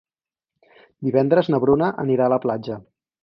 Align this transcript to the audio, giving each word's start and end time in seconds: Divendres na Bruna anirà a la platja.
Divendres 1.09 1.51
na 1.55 1.59
Bruna 1.65 1.91
anirà 2.07 2.27
a 2.29 2.33
la 2.37 2.43
platja. 2.47 2.81